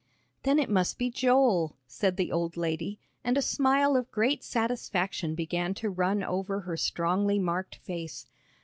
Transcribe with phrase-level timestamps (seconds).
[0.41, 5.35] "Then it must be Joel," said the old lady, and a smile of great satisfaction
[5.35, 8.25] began to run over her strongly marked face.